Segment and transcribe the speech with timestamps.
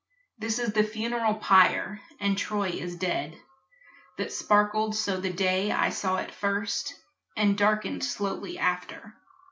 [0.39, 3.37] This is the funeral pyre and Troy is dead
[4.17, 6.95] That sparkled so the day I saw it first,
[7.37, 9.13] And darkened slowly after.